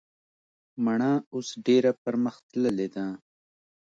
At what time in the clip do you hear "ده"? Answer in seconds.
2.95-3.05